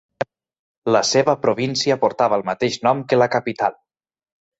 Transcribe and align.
La 0.95 1.01
seva 1.09 1.35
província 1.43 1.97
portava 2.05 2.39
el 2.39 2.45
mateix 2.47 2.79
nom 2.89 3.05
que 3.13 3.21
la 3.23 3.29
capital. 3.37 3.77